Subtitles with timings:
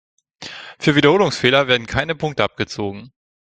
[0.79, 3.13] Für Wiederholungsfehler werden keine Punkte abgezogen.